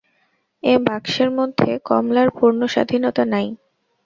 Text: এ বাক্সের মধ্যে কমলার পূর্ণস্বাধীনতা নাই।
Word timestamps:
এ 0.63 0.73
বাক্সের 0.85 1.29
মধ্যে 1.37 1.69
কমলার 1.87 2.29
পূর্ণস্বাধীনতা 2.37 3.23
নাই। 3.33 3.47